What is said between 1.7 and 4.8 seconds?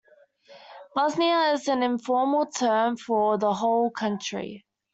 informal term for the whole country.